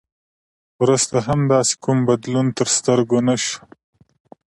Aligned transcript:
وروسته 0.81 1.15
هم 1.27 1.39
داسې 1.53 1.73
کوم 1.83 1.97
بدلون 2.09 2.47
تر 2.57 2.67
سترګو 2.77 3.17
نه 3.27 3.35
شو. 3.43 3.59